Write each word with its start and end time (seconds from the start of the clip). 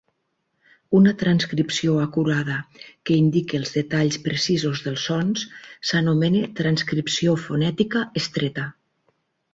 Una 0.99 1.11
transcripció 1.23 1.97
acurada 2.05 2.55
que 3.09 3.13
indica 3.25 3.59
els 3.63 3.75
detalls 3.75 4.17
precisos 4.29 4.81
dels 4.87 5.05
sons 5.11 5.45
s'anomena 5.91 6.43
"transcripció 6.63 7.37
fonètica 7.47 8.07
estreta". 8.23 8.67